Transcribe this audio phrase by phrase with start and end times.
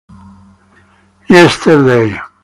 [1.29, 2.19] Yesterday.